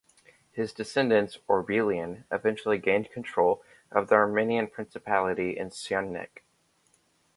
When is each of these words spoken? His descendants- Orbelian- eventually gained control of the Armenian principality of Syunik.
His 0.51 0.73
descendants- 0.73 1.37
Orbelian- 1.47 2.23
eventually 2.31 2.79
gained 2.79 3.11
control 3.11 3.61
of 3.91 4.07
the 4.07 4.15
Armenian 4.15 4.65
principality 4.65 5.57
of 5.57 5.67
Syunik. 5.73 6.41